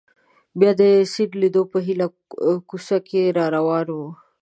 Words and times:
بیا 0.59 0.71
د 0.79 0.81
سیند 1.13 1.33
لیدو 1.41 1.63
په 1.71 1.77
هیله 1.87 2.07
کوڅه 2.69 2.97
کې 3.07 3.21
را 3.37 3.45
روان 3.55 3.87
وو. 3.95 4.07